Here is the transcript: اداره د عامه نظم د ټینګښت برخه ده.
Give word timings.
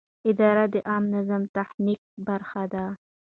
اداره 0.29 0.65
د 0.73 0.75
عامه 0.89 1.09
نظم 1.13 1.41
د 1.53 1.55
ټینګښت 1.69 2.09
برخه 2.27 2.63
ده. 2.73 2.85